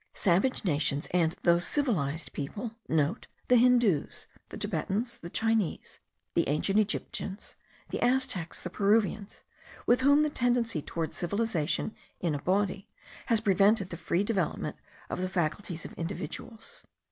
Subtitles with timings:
[0.15, 5.99] Savage nations, and those civilized people* (* The Hindoos, the Tibetians, the Chinese,
[6.33, 7.55] the ancient Egyptians,
[7.89, 9.43] the Aztecs, the Peruvians;
[9.85, 12.89] with whom the tendency toward civilization in a body
[13.27, 14.75] has prevented the free development
[15.07, 16.83] of the faculties of individuals.)